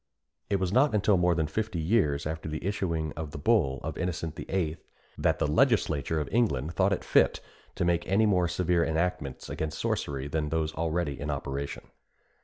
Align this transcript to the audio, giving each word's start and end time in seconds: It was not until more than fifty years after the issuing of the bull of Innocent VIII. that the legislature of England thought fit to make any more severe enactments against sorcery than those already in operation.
It 0.49 0.55
was 0.59 0.71
not 0.73 0.95
until 0.95 1.15
more 1.15 1.35
than 1.35 1.45
fifty 1.45 1.77
years 1.79 2.25
after 2.25 2.49
the 2.49 2.65
issuing 2.65 3.11
of 3.13 3.29
the 3.29 3.37
bull 3.37 3.79
of 3.83 3.99
Innocent 3.99 4.35
VIII. 4.35 4.77
that 5.15 5.37
the 5.37 5.45
legislature 5.45 6.19
of 6.19 6.27
England 6.31 6.73
thought 6.73 7.03
fit 7.03 7.39
to 7.75 7.85
make 7.85 8.07
any 8.07 8.25
more 8.25 8.47
severe 8.47 8.83
enactments 8.83 9.47
against 9.47 9.77
sorcery 9.77 10.27
than 10.27 10.49
those 10.49 10.73
already 10.73 11.19
in 11.19 11.29
operation. 11.29 11.83